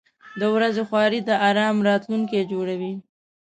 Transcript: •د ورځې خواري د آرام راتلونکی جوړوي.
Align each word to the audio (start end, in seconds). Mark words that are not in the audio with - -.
•د 0.39 0.41
ورځې 0.55 0.81
خواري 0.87 1.19
د 1.25 1.31
آرام 1.47 1.75
راتلونکی 1.89 2.39
جوړوي. 2.51 2.93